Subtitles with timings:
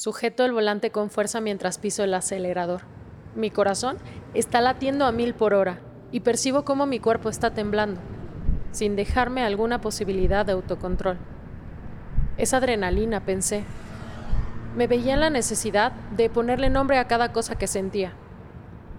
[0.00, 2.80] Sujeto el volante con fuerza mientras piso el acelerador.
[3.34, 3.98] Mi corazón
[4.32, 5.80] está latiendo a mil por hora
[6.10, 8.00] y percibo cómo mi cuerpo está temblando,
[8.72, 11.18] sin dejarme alguna posibilidad de autocontrol.
[12.38, 13.62] Es adrenalina, pensé.
[14.74, 18.14] Me veía en la necesidad de ponerle nombre a cada cosa que sentía,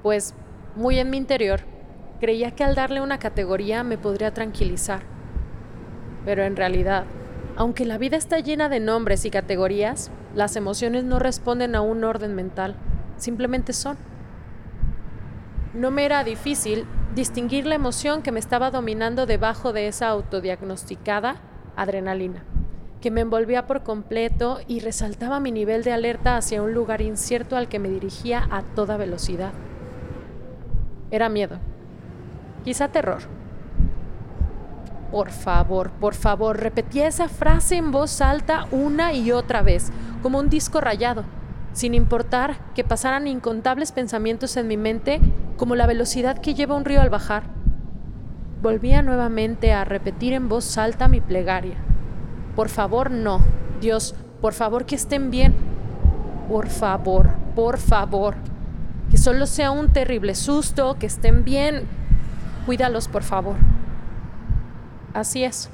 [0.04, 0.36] pues,
[0.76, 1.62] muy en mi interior,
[2.20, 5.02] creía que al darle una categoría me podría tranquilizar.
[6.26, 7.06] Pero en realidad,
[7.56, 12.04] aunque la vida está llena de nombres y categorías, las emociones no responden a un
[12.04, 12.76] orden mental,
[13.18, 13.98] simplemente son.
[15.74, 21.36] No me era difícil distinguir la emoción que me estaba dominando debajo de esa autodiagnosticada
[21.76, 22.44] adrenalina,
[23.02, 27.56] que me envolvía por completo y resaltaba mi nivel de alerta hacia un lugar incierto
[27.58, 29.52] al que me dirigía a toda velocidad.
[31.10, 31.60] Era miedo,
[32.64, 33.24] quizá terror
[35.12, 39.92] por favor, por favor, repetía esa frase en voz alta una y otra vez,
[40.22, 41.24] como un disco rayado,
[41.74, 45.20] sin importar que pasaran incontables pensamientos en mi mente
[45.58, 47.44] como la velocidad que lleva un río al bajar.
[48.62, 51.76] Volvía nuevamente a repetir en voz alta mi plegaria.
[52.56, 53.42] Por favor, no.
[53.80, 55.56] Dios, por favor que estén bien.
[56.48, 58.36] Por favor, por favor.
[59.10, 61.84] Que solo sea un terrible susto, que estén bien.
[62.66, 63.56] Cuídalos, por favor.
[65.14, 65.70] Así es.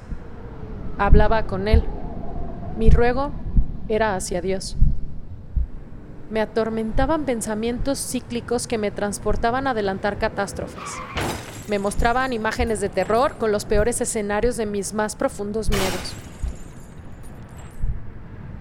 [0.98, 1.84] Hablaba con él.
[2.78, 3.32] Mi ruego
[3.88, 4.76] era hacia Dios.
[6.30, 10.90] Me atormentaban pensamientos cíclicos que me transportaban a adelantar catástrofes.
[11.70, 16.14] Me mostraban imágenes de terror con los peores escenarios de mis más profundos miedos.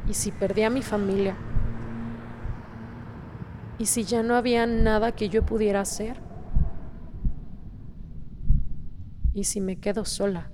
[0.09, 1.37] ¿Y si perdí a mi familia?
[3.79, 6.17] ¿Y si ya no había nada que yo pudiera hacer?
[9.35, 10.51] ¿Y si me quedo sola?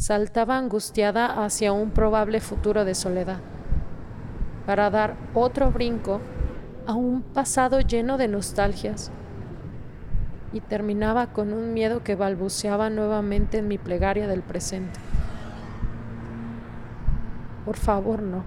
[0.00, 3.38] Saltaba angustiada hacia un probable futuro de soledad,
[4.64, 6.22] para dar otro brinco
[6.86, 9.12] a un pasado lleno de nostalgias,
[10.54, 14.98] y terminaba con un miedo que balbuceaba nuevamente en mi plegaria del presente.
[17.66, 18.42] Por favor, no.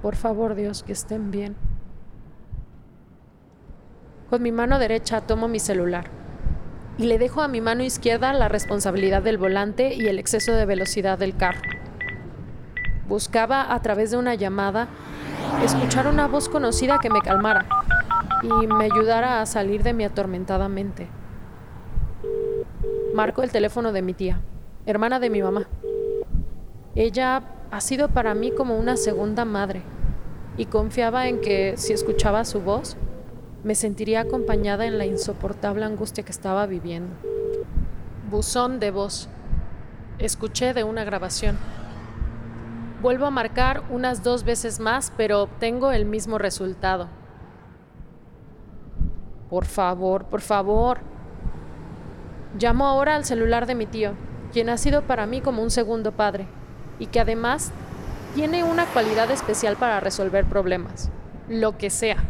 [0.00, 1.54] Por favor, Dios, que estén bien.
[4.30, 6.27] Con mi mano derecha tomo mi celular
[6.98, 10.66] y le dejo a mi mano izquierda la responsabilidad del volante y el exceso de
[10.66, 11.62] velocidad del carro.
[13.06, 14.88] Buscaba a través de una llamada
[15.64, 17.66] escuchar una voz conocida que me calmara
[18.42, 21.08] y me ayudara a salir de mi atormentada mente.
[23.14, 24.40] Marco el teléfono de mi tía,
[24.84, 25.68] hermana de mi mamá.
[26.96, 29.82] Ella ha sido para mí como una segunda madre
[30.56, 32.96] y confiaba en que si escuchaba su voz,
[33.64, 37.14] me sentiría acompañada en la insoportable angustia que estaba viviendo.
[38.30, 39.28] Buzón de voz.
[40.18, 41.58] Escuché de una grabación.
[43.02, 47.08] Vuelvo a marcar unas dos veces más, pero obtengo el mismo resultado.
[49.48, 50.98] Por favor, por favor.
[52.58, 54.12] Llamo ahora al celular de mi tío,
[54.52, 56.46] quien ha sido para mí como un segundo padre,
[56.98, 57.72] y que además
[58.34, 61.10] tiene una cualidad especial para resolver problemas,
[61.48, 62.24] lo que sea.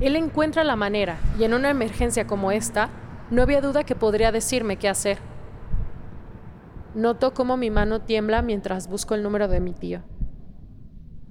[0.00, 2.88] Él encuentra la manera, y en una emergencia como esta,
[3.30, 5.18] no había duda que podría decirme qué hacer.
[6.94, 10.00] Noto cómo mi mano tiembla mientras busco el número de mi tío.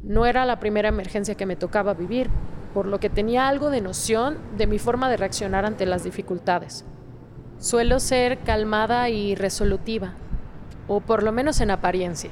[0.04, 2.30] No era la primera emergencia que me tocaba vivir,
[2.74, 6.86] por lo que tenía algo de noción de mi forma de reaccionar ante las dificultades.
[7.58, 10.14] Suelo ser calmada y resolutiva,
[10.88, 12.32] o por lo menos en apariencia.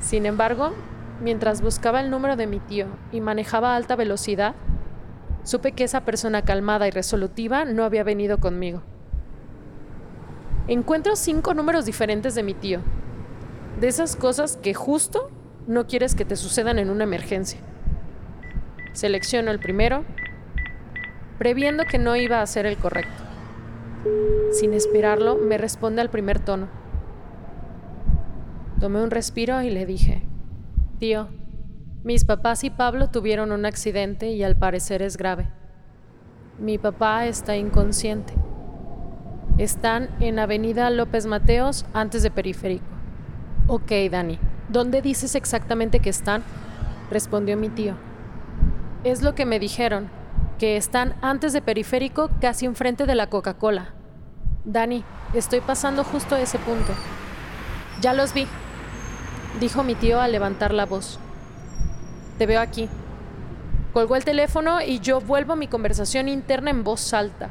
[0.00, 0.72] Sin embargo,
[1.20, 4.54] Mientras buscaba el número de mi tío y manejaba a alta velocidad,
[5.44, 8.82] supe que esa persona calmada y resolutiva no había venido conmigo.
[10.68, 12.80] Encuentro cinco números diferentes de mi tío,
[13.80, 15.30] de esas cosas que justo
[15.66, 17.60] no quieres que te sucedan en una emergencia.
[18.92, 20.04] Selecciono el primero,
[21.38, 23.22] previendo que no iba a ser el correcto.
[24.52, 26.68] Sin esperarlo, me responde al primer tono.
[28.80, 30.22] Tomé un respiro y le dije,
[30.98, 31.28] Tío,
[32.04, 35.46] mis papás y Pablo tuvieron un accidente y al parecer es grave.
[36.58, 38.32] Mi papá está inconsciente.
[39.58, 42.86] Están en Avenida López Mateos antes de Periférico.
[43.66, 44.38] Ok, Dani,
[44.70, 46.42] ¿dónde dices exactamente que están?
[47.10, 47.94] Respondió mi tío.
[49.04, 50.08] Es lo que me dijeron,
[50.58, 53.94] que están antes de Periférico casi enfrente de la Coca-Cola.
[54.64, 55.04] Dani,
[55.34, 56.92] estoy pasando justo a ese punto.
[58.00, 58.46] Ya los vi,
[59.60, 61.18] dijo mi tío al levantar la voz.
[62.38, 62.88] Te veo aquí.
[63.92, 67.50] Colgó el teléfono y yo vuelvo a mi conversación interna en voz alta.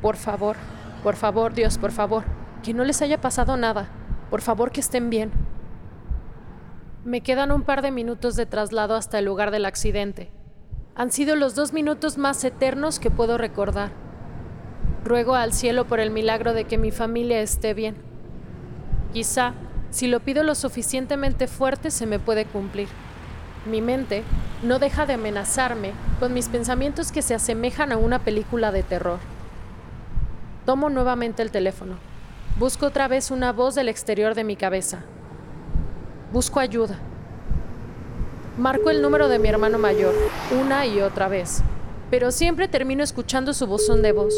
[0.00, 0.56] Por favor,
[1.02, 2.24] por favor, Dios, por favor,
[2.62, 3.88] que no les haya pasado nada.
[4.30, 5.30] Por favor, que estén bien.
[7.04, 10.30] Me quedan un par de minutos de traslado hasta el lugar del accidente.
[10.94, 13.90] Han sido los dos minutos más eternos que puedo recordar.
[15.04, 17.96] Ruego al cielo por el milagro de que mi familia esté bien.
[19.12, 19.54] Quizá,
[19.96, 22.86] si lo pido lo suficientemente fuerte, se me puede cumplir.
[23.64, 24.24] Mi mente
[24.62, 29.18] no deja de amenazarme con mis pensamientos que se asemejan a una película de terror.
[30.66, 31.96] Tomo nuevamente el teléfono.
[32.58, 34.98] Busco otra vez una voz del exterior de mi cabeza.
[36.30, 36.98] Busco ayuda.
[38.58, 40.12] Marco el número de mi hermano mayor,
[40.62, 41.62] una y otra vez,
[42.10, 44.34] pero siempre termino escuchando su bozón de voz.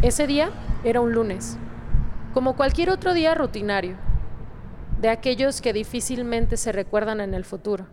[0.00, 0.52] Ese día
[0.84, 1.58] era un lunes,
[2.34, 3.94] como cualquier otro día rutinario,
[5.00, 7.86] de aquellos que difícilmente se recuerdan en el futuro.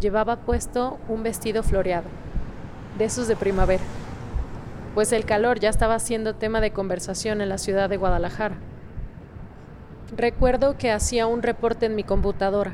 [0.00, 2.08] Llevaba puesto un vestido floreado,
[2.98, 3.84] de esos de primavera,
[4.92, 8.56] pues el calor ya estaba siendo tema de conversación en la ciudad de Guadalajara.
[10.16, 12.72] Recuerdo que hacía un reporte en mi computadora.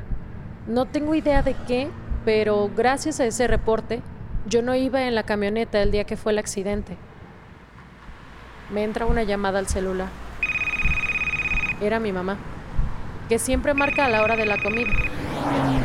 [0.66, 1.90] No tengo idea de qué,
[2.24, 4.00] pero gracias a ese reporte,
[4.48, 6.96] yo no iba en la camioneta el día que fue el accidente.
[8.70, 10.08] Me entra una llamada al celular.
[11.80, 12.38] Era mi mamá,
[13.28, 14.90] que siempre marca a la hora de la comida.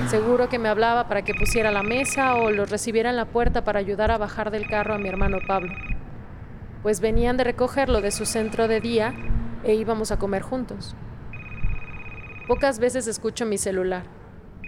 [0.08, 3.64] Seguro que me hablaba para que pusiera la mesa o los recibiera en la puerta
[3.64, 5.74] para ayudar a bajar del carro a mi hermano Pablo,
[6.82, 9.14] pues venían de recogerlo de su centro de día
[9.64, 10.96] e íbamos a comer juntos.
[12.48, 14.04] Pocas veces escucho mi celular.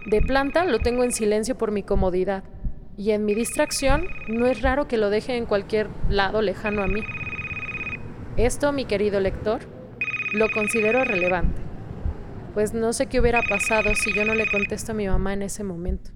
[0.05, 2.43] De planta lo tengo en silencio por mi comodidad.
[2.97, 6.87] Y en mi distracción no es raro que lo deje en cualquier lado lejano a
[6.87, 7.01] mí.
[8.37, 9.59] Esto, mi querido lector,
[10.31, 11.61] lo considero relevante,
[12.53, 15.41] pues no sé qué hubiera pasado si yo no le contesto a mi mamá en
[15.41, 16.11] ese momento.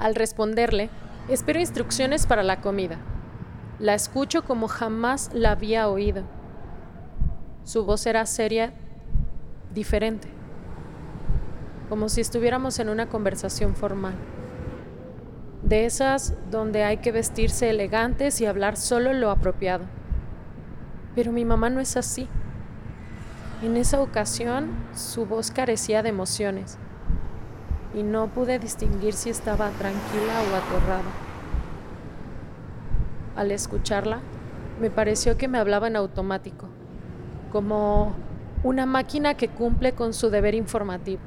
[0.00, 0.90] Al responderle,
[1.28, 2.98] espero instrucciones para la comida.
[3.78, 6.24] La escucho como jamás la había oído.
[7.62, 8.72] Su voz era seria
[9.72, 10.26] diferente,
[11.88, 14.14] como si estuviéramos en una conversación formal.
[15.62, 19.99] De esas donde hay que vestirse elegantes y hablar solo lo apropiado.
[21.14, 22.28] Pero mi mamá no es así.
[23.62, 26.78] En esa ocasión su voz carecía de emociones
[27.94, 31.10] y no pude distinguir si estaba tranquila o aterrada.
[33.36, 34.20] Al escucharla,
[34.80, 36.68] me pareció que me hablaba en automático,
[37.52, 38.14] como
[38.62, 41.20] una máquina que cumple con su deber informativo.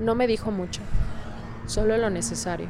[0.00, 0.80] No me dijo mucho,
[1.66, 2.68] solo lo necesario.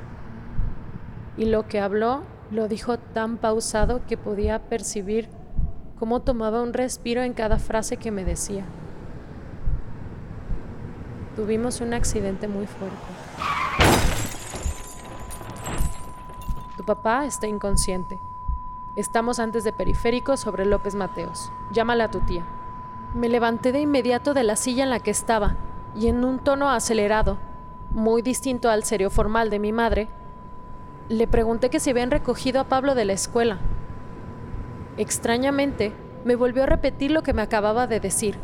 [1.37, 5.29] Y lo que habló lo dijo tan pausado que podía percibir
[6.05, 8.63] cómo tomaba un respiro en cada frase que me decía.
[11.35, 12.99] Tuvimos un accidente muy fuerte.
[16.77, 18.21] Tu papá está inconsciente.
[18.97, 21.51] Estamos antes de periférico sobre López Mateos.
[21.73, 22.45] Llámale a tu tía.
[23.15, 25.57] Me levanté de inmediato de la silla en la que estaba
[25.97, 27.39] y en un tono acelerado,
[27.93, 30.11] muy distinto al serio formal de mi madre,
[31.09, 33.59] le pregunté que si habían recogido a Pablo de la escuela.
[34.97, 35.93] Extrañamente,
[36.25, 38.37] me volvió a repetir lo que me acababa de decir,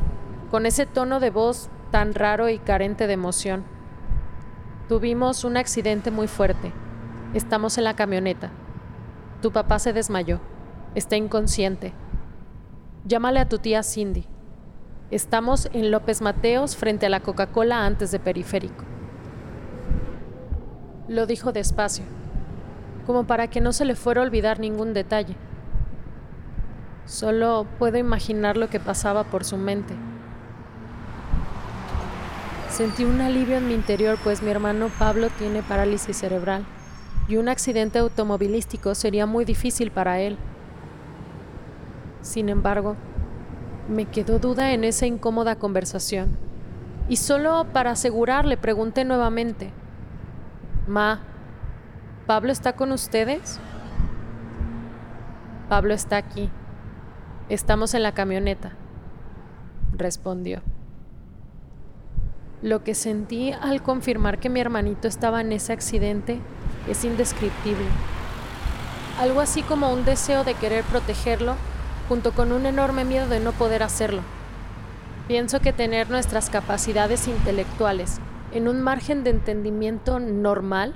[0.51, 3.65] con ese tono de voz tan raro y carente de emoción.
[4.89, 6.73] Tuvimos un accidente muy fuerte.
[7.35, 8.51] Estamos en la camioneta.
[9.41, 10.41] Tu papá se desmayó.
[10.97, 11.93] Está inconsciente.
[13.05, 14.27] Llámale a tu tía Cindy.
[15.13, 18.85] Estamos en López Mateos frente a la Coca-Cola antes de Periférico.
[21.07, 22.05] Lo dijo despacio,
[23.07, 25.37] como para que no se le fuera a olvidar ningún detalle.
[27.07, 29.95] Solo puedo imaginar lo que pasaba por su mente.
[32.71, 36.65] Sentí un alivio en mi interior, pues mi hermano Pablo tiene parálisis cerebral
[37.29, 40.37] y un accidente automovilístico sería muy difícil para él.
[42.23, 42.97] Sin embargo,
[43.89, 46.37] me quedó duda en esa incómoda conversación.
[47.09, 49.73] Y solo para asegurar le pregunté nuevamente,
[50.87, 51.21] Ma,
[52.27, 53.59] ¿Pablo está con ustedes?
[55.69, 56.51] Pablo está aquí.
[57.51, 58.71] Estamos en la camioneta,
[59.97, 60.63] respondió.
[62.63, 66.39] Lo que sentí al confirmar que mi hermanito estaba en ese accidente
[66.89, 67.87] es indescriptible.
[69.19, 71.57] Algo así como un deseo de querer protegerlo
[72.09, 74.23] junto con un enorme miedo de no poder hacerlo.
[75.27, 78.21] Pienso que tener nuestras capacidades intelectuales
[78.53, 80.95] en un margen de entendimiento normal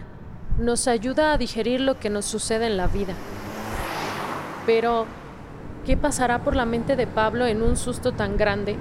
[0.56, 3.14] nos ayuda a digerir lo que nos sucede en la vida.
[4.66, 5.06] Pero,
[5.84, 8.76] ¿qué pasará por la mente de Pablo en un susto tan grande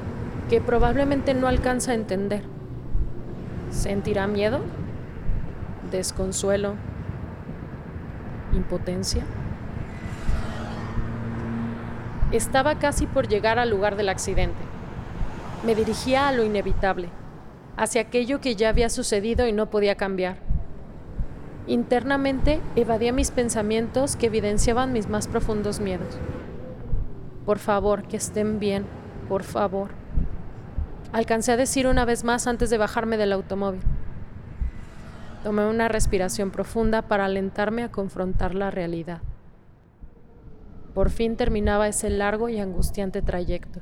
[0.50, 2.43] que probablemente no alcanza a entender?
[3.72, 4.62] ¿Sentirá miedo?
[5.91, 6.75] ¿Desconsuelo?
[8.53, 9.24] ¿Impotencia?
[12.31, 14.62] Estaba casi por llegar al lugar del accidente.
[15.65, 17.10] Me dirigía a lo inevitable,
[17.77, 20.38] hacia aquello que ya había sucedido y no podía cambiar.
[21.67, 26.17] Internamente evadía mis pensamientos que evidenciaban mis más profundos miedos.
[27.45, 28.85] Por favor, que estén bien,
[29.27, 29.89] por favor.
[31.12, 33.81] Alcancé a decir una vez más antes de bajarme del automóvil.
[35.43, 39.21] Tomé una respiración profunda para alentarme a confrontar la realidad.
[40.93, 43.81] Por fin terminaba ese largo y angustiante trayecto.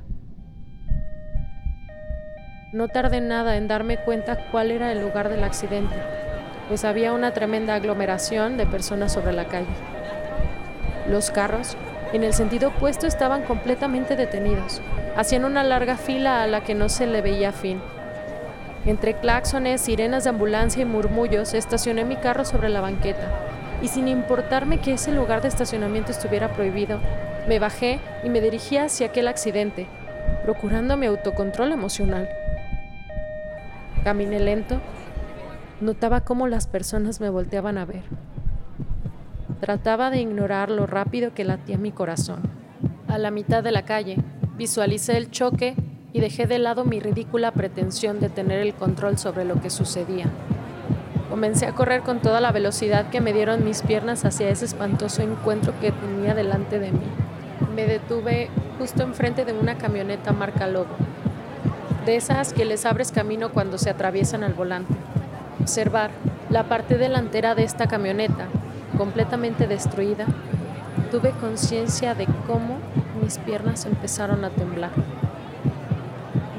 [2.74, 5.96] No tardé nada en darme cuenta cuál era el lugar del accidente,
[6.68, 9.68] pues había una tremenda aglomeración de personas sobre la calle.
[11.10, 11.76] Los carros,
[12.14, 14.82] en el sentido opuesto, estaban completamente detenidos,
[15.16, 17.82] hacían una larga fila a la que no se le veía fin.
[18.86, 23.30] Entre claxones, sirenas de ambulancia y murmullos, estacioné mi carro sobre la banqueta
[23.82, 27.00] y sin importarme que ese lugar de estacionamiento estuviera prohibido,
[27.48, 29.88] me bajé y me dirigí hacia aquel accidente,
[30.44, 32.30] procurando mi autocontrol emocional.
[34.04, 34.82] Caminé lento,
[35.80, 38.04] notaba cómo las personas me volteaban a ver.
[39.62, 42.40] Trataba de ignorar lo rápido que latía mi corazón.
[43.08, 44.18] A la mitad de la calle,
[44.58, 45.76] visualicé el choque
[46.14, 50.26] y dejé de lado mi ridícula pretensión de tener el control sobre lo que sucedía.
[51.30, 55.22] Comencé a correr con toda la velocidad que me dieron mis piernas hacia ese espantoso
[55.22, 57.06] encuentro que tenía delante de mí.
[57.76, 58.50] Me detuve
[58.80, 60.96] justo enfrente de una camioneta marca Lobo,
[62.08, 64.96] de esas que les abres camino cuando se atraviesan al volante.
[65.60, 66.10] Observar
[66.50, 68.48] la parte delantera de esta camioneta,
[68.98, 70.26] completamente destruida,
[71.12, 72.78] tuve conciencia de cómo
[73.22, 74.92] mis piernas empezaron a temblar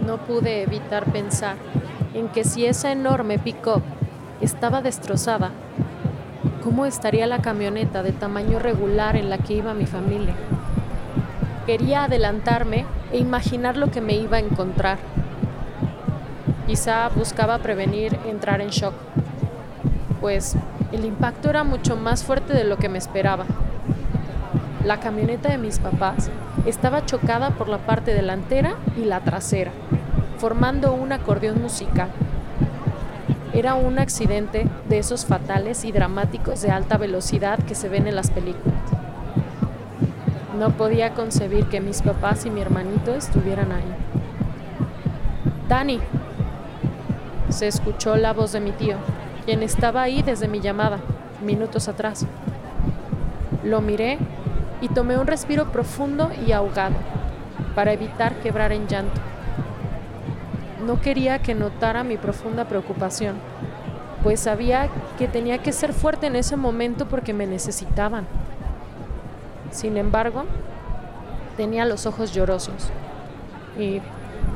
[0.05, 1.57] no pude evitar pensar
[2.15, 3.83] en que si esa enorme pick-up
[4.41, 5.51] estaba destrozada,
[6.63, 10.35] ¿cómo estaría la camioneta de tamaño regular en la que iba mi familia?
[11.67, 14.99] Quería adelantarme e imaginar lo que me iba a encontrar.
[16.67, 18.95] Quizá buscaba prevenir entrar en shock,
[20.21, 20.57] pues
[20.93, 23.45] el impacto era mucho más fuerte de lo que me esperaba.
[24.85, 26.31] La camioneta de mis papás
[26.67, 29.73] estaba chocada por la parte delantera y la trasera
[30.43, 32.09] formando un acordeón musical.
[33.53, 38.17] Era un accidente de esos fatales y dramáticos de alta velocidad que se ven en
[38.17, 38.75] las películas.
[40.59, 43.85] No podía concebir que mis papás y mi hermanito estuvieran ahí.
[45.69, 46.01] Dani,
[47.49, 48.97] se escuchó la voz de mi tío,
[49.45, 51.01] quien estaba ahí desde mi llamada,
[51.45, 52.27] minutos atrás.
[53.65, 54.19] Lo miré
[54.81, 56.97] y tomé un respiro profundo y ahogado
[57.75, 59.21] para evitar quebrar en llanto.
[60.85, 63.37] No quería que notara mi profunda preocupación,
[64.23, 68.27] pues sabía que tenía que ser fuerte en ese momento porque me necesitaban.
[69.71, 70.45] Sin embargo,
[71.57, 72.91] tenía los ojos llorosos
[73.79, 74.01] y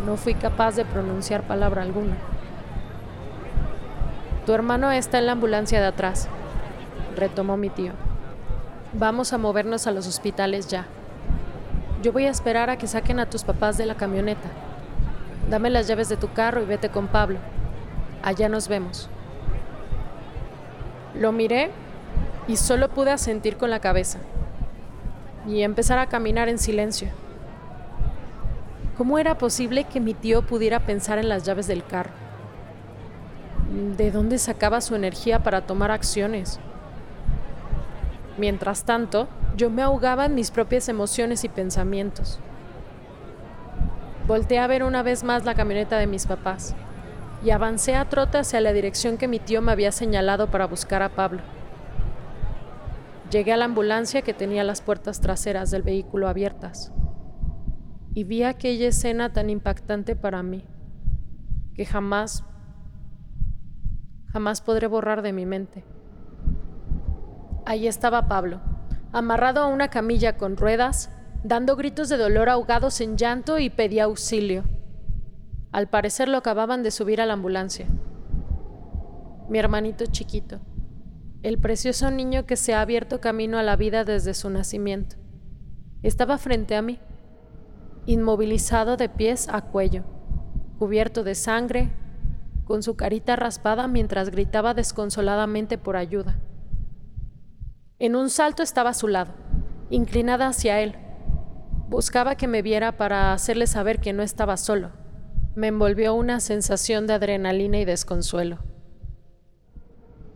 [0.05, 2.17] no fui capaz de pronunciar palabra alguna.
[4.47, 6.29] Tu hermano está en la ambulancia de atrás,
[7.17, 7.91] retomó mi tío.
[8.93, 10.87] Vamos a movernos a los hospitales ya.
[12.01, 14.49] Yo voy a esperar a que saquen a tus papás de la camioneta.
[15.51, 17.41] Dame las llaves de tu carro y vete con Pablo.
[18.23, 19.11] Allá nos vemos.
[21.17, 21.73] Lo miré
[22.47, 24.21] y solo pude asentir con la cabeza
[25.45, 27.09] y empezar a caminar en silencio.
[28.97, 32.13] ¿Cómo era posible que mi tío pudiera pensar en las llaves del carro?
[33.95, 36.59] ¿De dónde sacaba su energía para tomar acciones?
[38.37, 42.41] Mientras tanto, yo me ahogaba en mis propias emociones y pensamientos.
[44.27, 46.75] Volté a ver una vez más la camioneta de mis papás
[47.45, 51.03] y avancé a trote hacia la dirección que mi tío me había señalado para buscar
[51.03, 51.43] a Pablo.
[53.31, 56.93] Llegué a la ambulancia que tenía las puertas traseras del vehículo abiertas
[58.15, 60.65] y vi aquella escena tan impactante para mí
[61.75, 62.43] que jamás,
[64.37, 65.83] jamás podré borrar de mi mente.
[67.65, 68.61] Ahí estaba Pablo,
[69.11, 71.09] amarrado a una camilla con ruedas
[71.43, 74.65] dando gritos de dolor ahogados en llanto y pedía auxilio.
[75.73, 77.87] Al parecer lo acababan de subir a la ambulancia.
[79.49, 80.61] Mi hermanito chiquito,
[81.43, 85.17] el precioso niño que se ha abierto camino a la vida desde su nacimiento,
[86.03, 86.99] estaba frente a mí,
[88.05, 90.05] inmovilizado de pies a cuello,
[90.79, 91.91] cubierto de sangre,
[92.67, 96.39] con su carita raspada mientras gritaba desconsoladamente por ayuda.
[97.99, 99.33] En un salto estaba a su lado,
[99.89, 100.99] inclinada hacia él,
[101.89, 104.91] Buscaba que me viera para hacerle saber que no estaba solo.
[105.55, 108.59] Me envolvió una sensación de adrenalina y desconsuelo.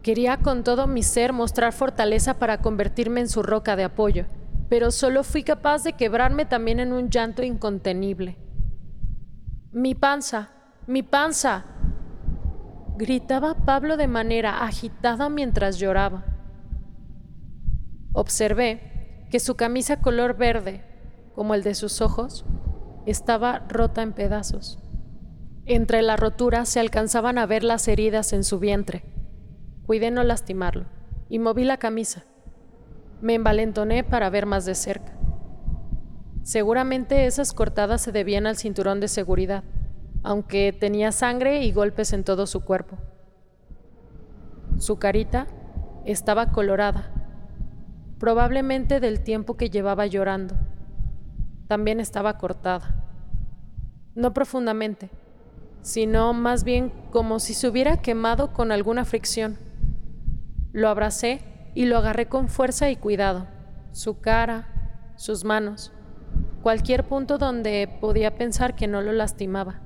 [0.03, 4.27] Quería con todo mi ser mostrar fortaleza para convertirme en su roca de apoyo,
[4.69, 8.39] pero solo fui capaz de quebrarme también en un llanto incontenible.
[9.73, 10.53] Mi panza,
[10.87, 11.67] mi panza.
[13.01, 16.27] Gritaba Pablo de manera agitada mientras lloraba.
[18.13, 20.85] Observé que su camisa color verde,
[21.35, 22.45] como el de sus ojos,
[23.07, 24.79] estaba rota en pedazos.
[25.65, 29.03] Entre la rotura se alcanzaban a ver las heridas en su vientre.
[29.87, 30.85] Cuidé no lastimarlo
[31.31, 32.25] y moví la camisa.
[33.23, 35.17] Me envalentoné para ver más de cerca.
[36.43, 39.65] Seguramente esas cortadas se debían al cinturón de seguridad,
[40.23, 42.99] aunque tenía sangre y golpes en todo su cuerpo.
[44.79, 45.47] Su carita
[46.05, 47.13] estaba colorada,
[48.19, 50.57] probablemente del tiempo que llevaba llorando.
[51.69, 52.97] También estaba cortada.
[54.15, 55.11] No profundamente,
[55.83, 59.59] sino más bien como si se hubiera quemado con alguna fricción.
[60.73, 61.43] Lo abracé
[61.75, 63.47] y lo agarré con fuerza y cuidado,
[63.93, 65.93] su cara, sus manos,
[66.63, 69.81] cualquier punto donde podía pensar que no lo lastimaba.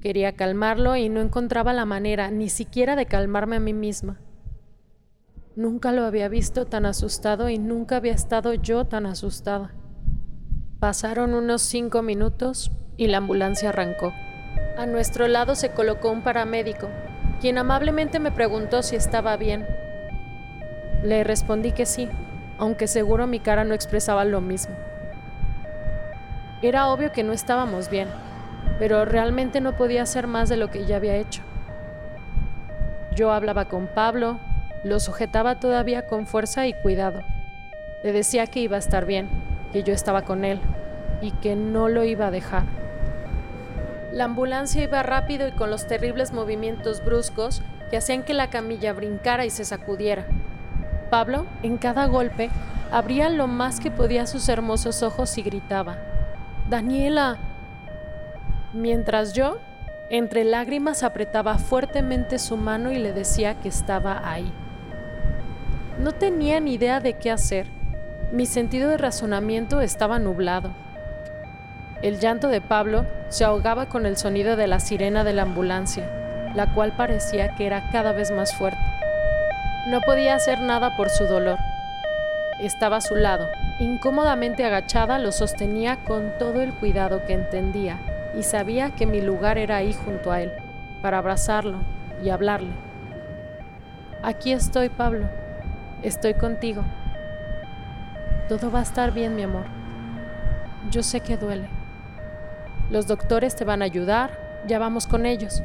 [0.00, 4.18] Quería calmarlo y no encontraba la manera ni siquiera de calmarme a mí misma.
[5.56, 9.74] Nunca lo había visto tan asustado y nunca había estado yo tan asustada.
[10.78, 14.14] Pasaron unos cinco minutos y la ambulancia arrancó.
[14.78, 16.88] A nuestro lado se colocó un paramédico,
[17.38, 19.66] quien amablemente me preguntó si estaba bien.
[21.02, 22.08] Le respondí que sí,
[22.56, 24.74] aunque seguro mi cara no expresaba lo mismo.
[26.62, 28.08] Era obvio que no estábamos bien,
[28.80, 31.42] pero realmente no podía hacer más de lo que ya había hecho.
[33.14, 34.40] Yo hablaba con Pablo,
[34.84, 37.20] lo sujetaba todavía con fuerza y cuidado.
[38.02, 39.28] Le decía que iba a estar bien,
[39.74, 40.60] que yo estaba con él
[41.20, 42.62] y que no lo iba a dejar.
[44.12, 48.94] La ambulancia iba rápido y con los terribles movimientos bruscos que hacían que la camilla
[48.94, 50.24] brincara y se sacudiera.
[51.10, 52.48] Pablo, en cada golpe,
[52.90, 55.98] abría lo más que podía sus hermosos ojos y gritaba,
[56.70, 57.49] Daniela.
[58.72, 59.58] Mientras yo,
[60.10, 64.52] entre lágrimas, apretaba fuertemente su mano y le decía que estaba ahí.
[65.98, 67.66] No tenía ni idea de qué hacer.
[68.30, 70.70] Mi sentido de razonamiento estaba nublado.
[72.00, 76.08] El llanto de Pablo se ahogaba con el sonido de la sirena de la ambulancia,
[76.54, 78.80] la cual parecía que era cada vez más fuerte.
[79.88, 81.58] No podía hacer nada por su dolor.
[82.60, 83.48] Estaba a su lado,
[83.80, 87.98] incómodamente agachada, lo sostenía con todo el cuidado que entendía
[88.36, 90.52] y sabía que mi lugar era ahí junto a él,
[91.02, 91.78] para abrazarlo
[92.22, 92.72] y hablarle.
[94.22, 95.26] Aquí estoy, Pablo.
[96.02, 96.82] Estoy contigo.
[98.48, 99.64] Todo va a estar bien, mi amor.
[100.90, 101.68] Yo sé que duele.
[102.90, 105.62] Los doctores te van a ayudar, ya vamos con ellos.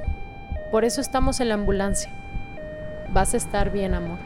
[0.71, 2.11] Por eso estamos en la ambulancia.
[3.09, 4.19] Vas a estar bien, amor.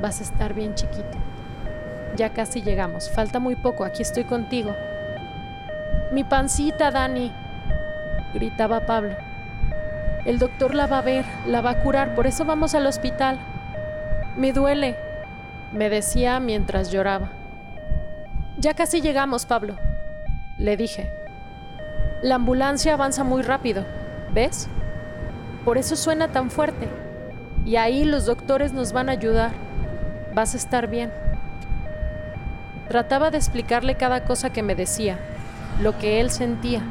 [0.00, 1.18] Vas a estar bien, chiquito.
[2.16, 3.10] Ya casi llegamos.
[3.10, 3.84] Falta muy poco.
[3.84, 4.74] Aquí estoy contigo.
[6.12, 7.32] Mi pancita, Dani.
[8.34, 9.16] Gritaba Pablo.
[10.24, 13.38] El doctor la va a ver, la va a curar, por eso vamos al hospital.
[14.36, 14.96] Me duele,
[15.72, 17.30] me decía mientras lloraba.
[18.58, 19.76] Ya casi llegamos, Pablo,
[20.58, 21.10] le dije.
[22.22, 23.86] La ambulancia avanza muy rápido,
[24.34, 24.68] ¿ves?
[25.64, 26.88] Por eso suena tan fuerte.
[27.64, 29.52] Y ahí los doctores nos van a ayudar.
[30.34, 31.10] Vas a estar bien.
[32.88, 35.18] Trataba de explicarle cada cosa que me decía,
[35.80, 36.82] lo que él sentía.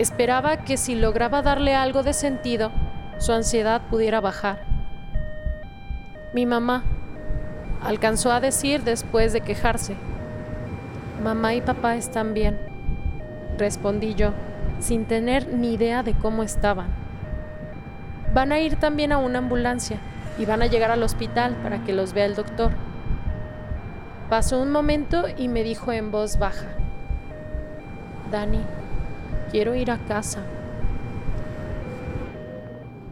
[0.00, 2.72] Esperaba que si lograba darle algo de sentido,
[3.18, 4.64] su ansiedad pudiera bajar.
[6.32, 6.82] Mi mamá
[7.82, 9.96] alcanzó a decir después de quejarse,
[11.22, 12.70] mamá y papá están bien
[13.60, 14.32] respondí yo,
[14.80, 16.88] sin tener ni idea de cómo estaban.
[18.34, 19.98] Van a ir también a una ambulancia
[20.38, 22.72] y van a llegar al hospital para que los vea el doctor.
[24.28, 26.68] Pasó un momento y me dijo en voz baja,
[28.30, 28.60] Dani,
[29.50, 30.40] quiero ir a casa.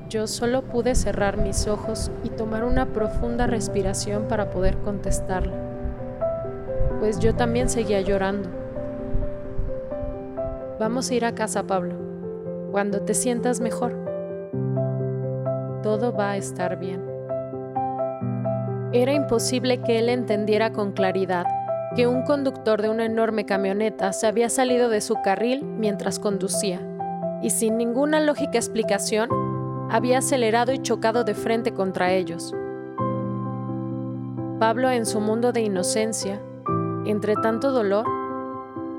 [0.08, 5.52] Yo solo pude cerrar mis ojos y tomar una profunda respiración para poder contestarle,
[7.00, 8.48] pues yo también seguía llorando.
[10.80, 11.94] Vamos a ir a casa, Pablo.
[12.70, 13.96] Cuando te sientas mejor,
[15.82, 17.04] todo va a estar bien.
[18.92, 21.44] Era imposible que él entendiera con claridad
[21.98, 26.80] que un conductor de una enorme camioneta se había salido de su carril mientras conducía,
[27.42, 29.28] y sin ninguna lógica explicación,
[29.90, 32.54] había acelerado y chocado de frente contra ellos.
[34.60, 36.40] Pablo, en su mundo de inocencia,
[37.04, 38.06] entre tanto dolor,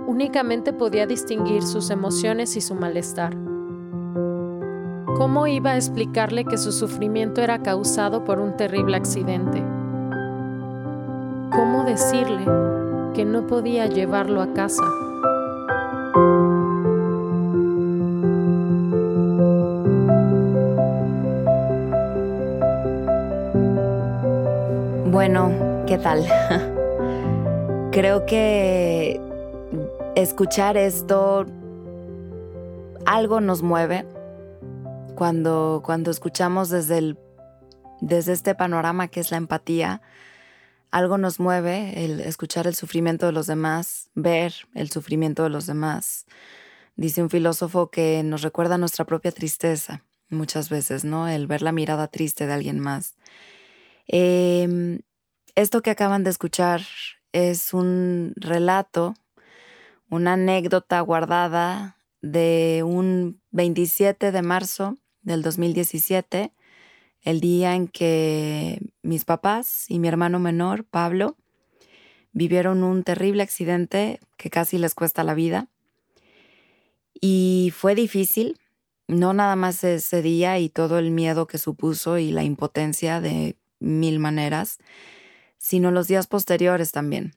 [0.06, 3.34] únicamente podía distinguir sus emociones y su malestar.
[5.16, 9.64] ¿Cómo iba a explicarle que su sufrimiento era causado por un terrible accidente?
[11.50, 12.79] ¿Cómo decirle
[13.13, 14.84] que no podía llevarlo a casa.
[25.06, 25.52] Bueno,
[25.86, 26.26] ¿qué tal?
[27.91, 29.19] Creo que
[30.15, 31.45] escuchar esto
[33.06, 34.06] algo nos mueve
[35.15, 37.17] cuando, cuando escuchamos desde, el,
[38.02, 40.02] desde este panorama que es la empatía,
[40.91, 45.67] algo nos mueve el escuchar el sufrimiento de los demás, ver el sufrimiento de los
[45.67, 46.25] demás.
[46.95, 51.28] Dice un filósofo que nos recuerda nuestra propia tristeza muchas veces, ¿no?
[51.28, 53.15] El ver la mirada triste de alguien más.
[54.08, 54.99] Em,
[55.56, 56.82] esto que acaban de escuchar
[57.32, 59.13] es un relato,
[60.10, 66.54] una anécdota guardada de un 27 de marzo del 2017,
[67.22, 71.36] el día en que mis papás y mi hermano menor, Pablo,
[72.32, 75.68] vivieron un terrible accidente que casi les cuesta la vida.
[77.20, 78.60] Y fue difícil,
[79.08, 83.58] no nada más ese día y todo el miedo que supuso y la impotencia de
[83.80, 84.78] mil maneras,
[85.58, 87.34] sino los días posteriores también.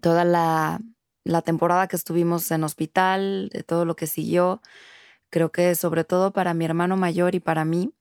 [0.00, 0.80] Toda la,
[1.24, 4.60] la temporada que estuvimos en hospital, de todo lo que siguió,
[5.30, 7.92] creo que sobre todo para mi hermano mayor y para mí,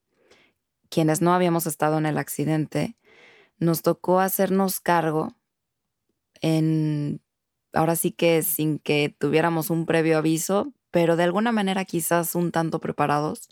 [0.94, 2.96] quienes no habíamos estado en el accidente,
[3.58, 5.36] nos tocó hacernos cargo
[6.40, 7.20] en,
[7.74, 12.52] ahora sí que sin que tuviéramos un previo aviso, pero de alguna manera quizás un
[12.52, 13.50] tanto preparados,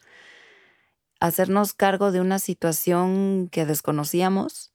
[1.20, 4.72] hacernos cargo de una situación que desconocíamos,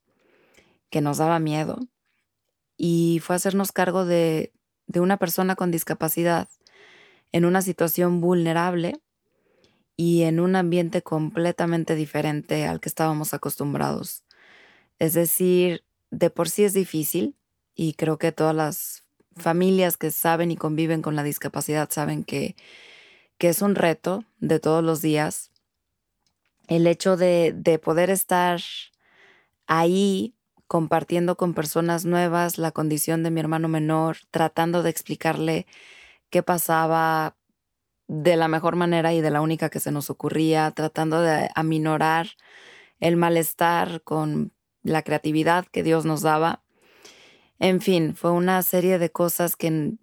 [0.90, 1.78] que nos daba miedo,
[2.76, 4.52] y fue hacernos cargo de,
[4.88, 6.48] de una persona con discapacidad
[7.30, 9.00] en una situación vulnerable
[9.96, 14.24] y en un ambiente completamente diferente al que estábamos acostumbrados.
[14.98, 17.36] Es decir, de por sí es difícil
[17.74, 19.04] y creo que todas las
[19.36, 22.56] familias que saben y conviven con la discapacidad saben que,
[23.38, 25.50] que es un reto de todos los días.
[26.68, 28.60] El hecho de, de poder estar
[29.66, 30.34] ahí
[30.66, 35.66] compartiendo con personas nuevas la condición de mi hermano menor, tratando de explicarle
[36.30, 37.35] qué pasaba
[38.08, 42.28] de la mejor manera y de la única que se nos ocurría, tratando de aminorar
[43.00, 46.62] el malestar con la creatividad que Dios nos daba.
[47.58, 49.94] En fin, fue una serie de cosas que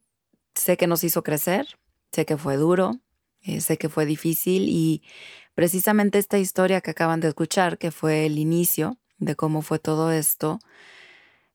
[0.56, 1.80] sé que nos hizo crecer,
[2.12, 3.00] sé que fue duro,
[3.42, 5.04] eh, sé que fue difícil y
[5.56, 10.12] precisamente esta historia que acaban de escuchar, que fue el inicio de cómo fue todo
[10.12, 10.60] esto,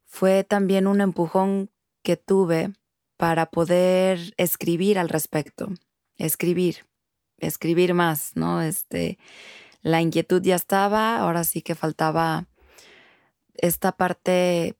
[0.04, 1.70] fue también un empujón
[2.02, 2.72] que tuve
[3.16, 5.68] para poder escribir al respecto,
[6.18, 6.86] escribir,
[7.38, 8.60] escribir más, ¿no?
[8.62, 9.18] Este,
[9.82, 12.46] la inquietud ya estaba, ahora sí que faltaba
[13.54, 14.76] esta parte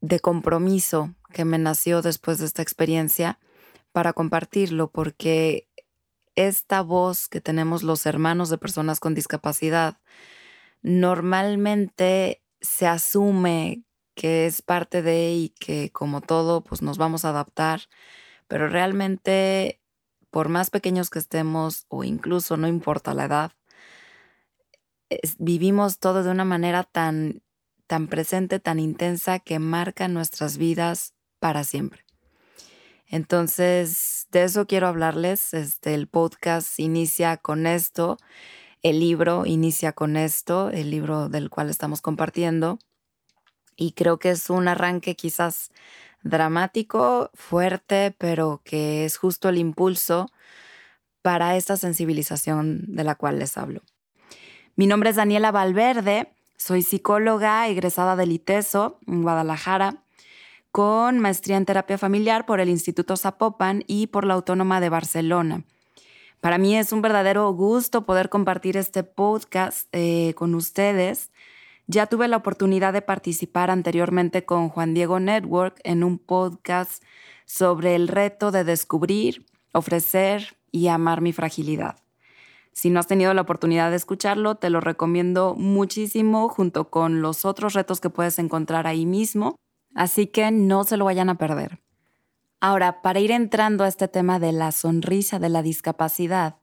[0.00, 3.38] de compromiso que me nació después de esta experiencia
[3.92, 5.68] para compartirlo, porque
[6.36, 9.98] esta voz que tenemos los hermanos de personas con discapacidad
[10.82, 17.30] normalmente se asume que es parte de y que como todo pues nos vamos a
[17.30, 17.82] adaptar,
[18.48, 19.79] pero realmente
[20.30, 23.52] por más pequeños que estemos o incluso no importa la edad,
[25.38, 27.42] vivimos todo de una manera tan,
[27.86, 32.04] tan presente, tan intensa que marca nuestras vidas para siempre.
[33.06, 35.52] Entonces, de eso quiero hablarles.
[35.52, 38.18] Este, el podcast inicia con esto,
[38.82, 42.78] el libro inicia con esto, el libro del cual estamos compartiendo.
[43.76, 45.72] Y creo que es un arranque quizás
[46.22, 50.30] dramático, fuerte, pero que es justo el impulso
[51.22, 53.82] para esta sensibilización de la cual les hablo.
[54.76, 60.02] Mi nombre es Daniela Valverde, soy psicóloga egresada del ITESO en Guadalajara,
[60.70, 65.64] con maestría en terapia familiar por el Instituto Zapopan y por la Autónoma de Barcelona.
[66.40, 71.30] Para mí es un verdadero gusto poder compartir este podcast eh, con ustedes
[71.90, 77.02] ya tuve la oportunidad de participar anteriormente con Juan Diego Network en un podcast
[77.46, 81.96] sobre el reto de descubrir, ofrecer y amar mi fragilidad.
[82.72, 87.44] Si no has tenido la oportunidad de escucharlo, te lo recomiendo muchísimo junto con los
[87.44, 89.56] otros retos que puedes encontrar ahí mismo,
[89.96, 91.80] así que no se lo vayan a perder.
[92.60, 96.59] Ahora, para ir entrando a este tema de la sonrisa de la discapacidad,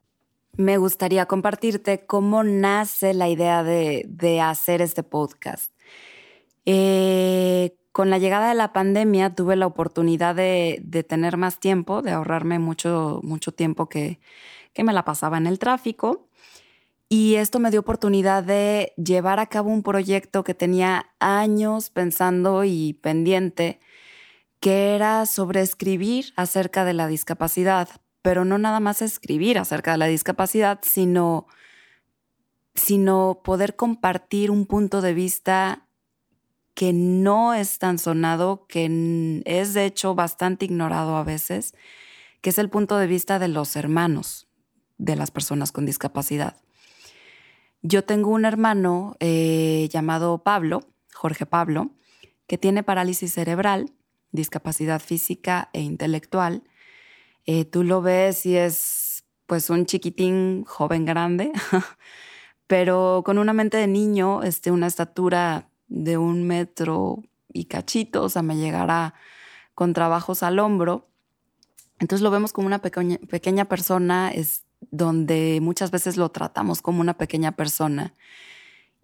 [0.57, 5.71] me gustaría compartirte cómo nace la idea de, hacer este podcast.
[6.65, 12.11] Eh, con la llegada de la pandemia tuve la oportunidad de, tener más tiempo, de
[12.11, 14.19] ahorrarme mucho, mucho tiempo que,
[14.73, 16.27] que me la pasaba en el tráfico.
[17.09, 22.65] Y esto me dio oportunidad de llevar a cabo un proyecto que tenía años pensando
[22.65, 23.79] y pendiente,
[24.59, 27.87] que era sobre escribir acerca de la discapacidad,
[28.27, 31.47] pero no nada más escribir acerca de la discapacidad, sino,
[32.75, 35.87] sino poder compartir un punto de vista
[36.73, 41.73] que no es tan sonado, que es de hecho bastante ignorado a veces,
[42.41, 44.49] que es el punto de vista de los hermanos
[44.97, 46.57] de las personas con discapacidad.
[47.81, 50.81] Yo tengo un hermano eh, llamado Pablo,
[51.13, 51.91] Jorge Pablo,
[52.45, 53.93] que tiene parálisis cerebral,
[54.33, 56.63] discapacidad física e intelectual.
[57.47, 61.53] Eh, tú lo ves y es pues un chiquitín joven grande,
[62.67, 68.29] pero con una mente de niño, este, una estatura de un metro y cachito, o
[68.29, 69.13] sea, me llegará
[69.73, 71.07] con trabajos al hombro.
[71.99, 76.99] Entonces lo vemos como una pequeña, pequeña persona, es donde muchas veces lo tratamos como
[76.99, 78.13] una pequeña persona.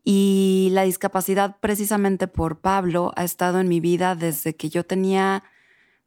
[0.03, 5.43] Y la discapacidad, precisamente por Pablo, ha estado en mi vida desde que yo tenía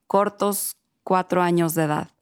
[0.06, 2.15] cortos cuatro años de edad.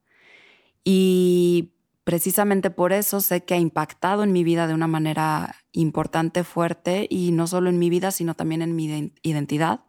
[0.84, 1.72] Y
[2.04, 7.06] precisamente por eso sé que ha impactado en mi vida de una manera importante, fuerte,
[7.10, 9.80] y no solo en mi vida, sino también en mi identidad,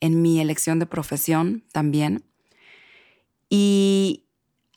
[0.00, 2.24] en mi elección de profesión también.
[3.48, 4.26] Y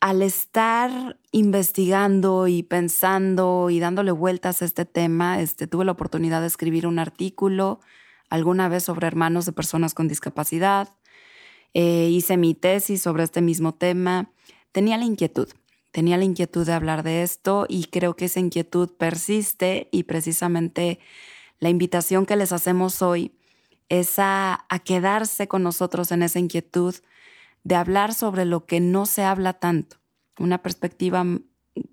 [0.00, 6.40] al estar investigando y pensando y dándole vueltas a este tema, este, tuve la oportunidad
[6.40, 7.80] de escribir un artículo
[8.30, 10.88] alguna vez sobre hermanos de personas con discapacidad.
[11.74, 14.30] Eh, hice mi tesis sobre este mismo tema.
[14.72, 15.48] Tenía la inquietud,
[15.90, 20.98] tenía la inquietud de hablar de esto y creo que esa inquietud persiste y precisamente
[21.58, 23.32] la invitación que les hacemos hoy
[23.88, 26.94] es a quedarse con nosotros en esa inquietud
[27.64, 29.96] de hablar sobre lo que no se habla tanto,
[30.38, 31.24] una perspectiva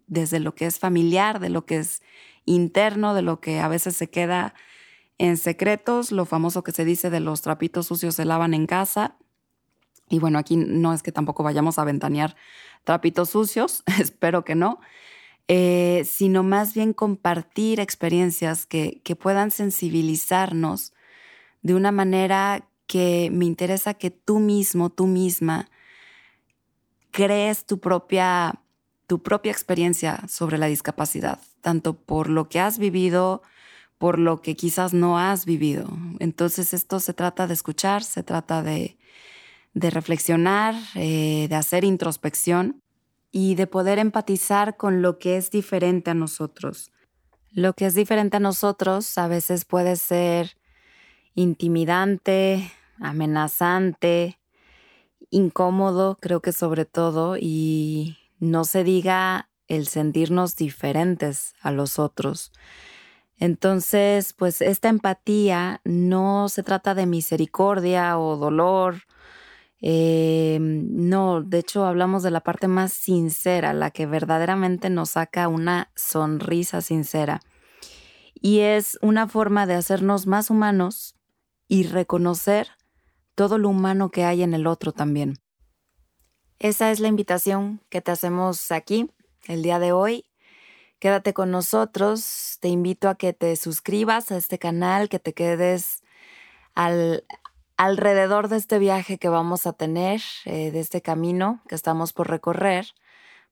[0.07, 2.01] desde lo que es familiar, de lo que es
[2.45, 4.53] interno, de lo que a veces se queda
[5.17, 9.17] en secretos, lo famoso que se dice de los trapitos sucios se lavan en casa.
[10.09, 12.35] Y bueno, aquí no es que tampoco vayamos a ventanear
[12.83, 14.79] trapitos sucios, espero que no,
[15.47, 20.93] eh, sino más bien compartir experiencias que, que puedan sensibilizarnos
[21.61, 25.69] de una manera que me interesa que tú mismo, tú misma,
[27.11, 28.61] crees tu propia,
[29.07, 33.41] tu propia experiencia sobre la discapacidad, tanto por lo que has vivido,
[33.97, 35.89] por lo que quizás no has vivido.
[36.19, 38.97] Entonces esto se trata de escuchar, se trata de,
[39.77, 42.81] de reflexionar, eh, de hacer introspección
[43.31, 46.91] y de poder empatizar con lo que es diferente a nosotros.
[47.51, 50.57] Lo que es diferente a nosotros a veces puede ser
[51.35, 54.39] intimidante, amenazante,
[55.29, 62.51] incómodo, creo que sobre todo, y no se diga el sentirnos diferentes a los otros.
[63.37, 69.03] Entonces, pues esta empatía no se trata de misericordia o dolor.
[69.81, 75.47] Eh, no, de hecho hablamos de la parte más sincera, la que verdaderamente nos saca
[75.47, 77.41] una sonrisa sincera.
[78.33, 81.15] Y es una forma de hacernos más humanos
[81.67, 82.69] y reconocer
[83.35, 85.35] todo lo humano que hay en el otro también.
[86.59, 89.11] Esa es la invitación que te hacemos aquí
[89.47, 90.25] el día de hoy.
[90.99, 96.01] Quédate con nosotros, te invito a que te suscribas a este canal, que te quedes
[96.73, 97.23] al,
[97.77, 102.29] alrededor de este viaje que vamos a tener, eh, de este camino que estamos por
[102.29, 102.87] recorrer.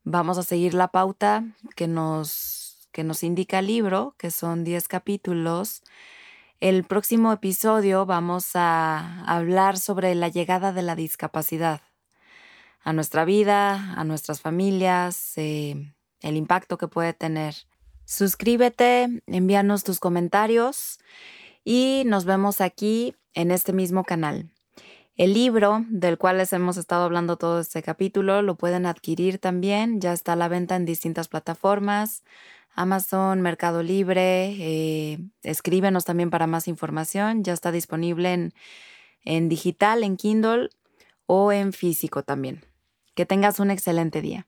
[0.04, 1.44] Vamos a seguir la pauta
[1.76, 5.84] que nos, que nos indica el libro, que son 10 capítulos
[6.62, 11.82] el próximo episodio vamos a hablar sobre la llegada de la discapacidad
[12.82, 17.56] a nuestra vida, a nuestras familias, eh, el impacto que puede tener.
[18.06, 20.98] Suscríbete, envíanos tus comentarios
[21.66, 24.50] y nos vemos aquí en este mismo canal.
[25.16, 30.02] El libro del cual les hemos estado hablando todo este capítulo lo pueden adquirir también,
[30.02, 32.24] ya está a la venta en distintas plataformas.
[32.76, 34.54] Amazon, Mercado Libre.
[34.60, 37.44] Eh, escríbenos también para más información.
[37.44, 38.54] Ya está disponible en,
[39.24, 40.70] en digital, en Kindle
[41.26, 42.66] o en físico también.
[43.16, 44.46] Que tengas un excelente día.